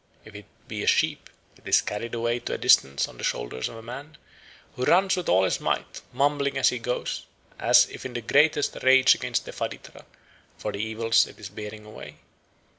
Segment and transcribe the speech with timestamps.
[0.25, 3.69] If it be a sheep, it is carried away to a distance on the shoulders
[3.69, 4.17] of a man,
[4.75, 7.27] who runs with all his might, mumbling as he goes,
[7.59, 10.03] as if in the greatest rage against the faditra,
[10.57, 12.15] for the evils it is bearing away.